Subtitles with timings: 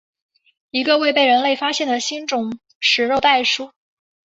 [0.71, 3.71] 一个未被人类发现的新种食肉袋鼠。